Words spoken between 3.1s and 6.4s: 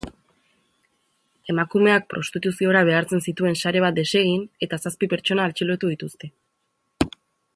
zituen sare bat desegin eta zazpi pertsona atxilotu dituzte.